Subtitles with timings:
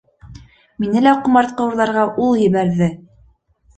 [0.85, 2.93] Мине лә ҡомартҡы урларға ул ебәрҙе!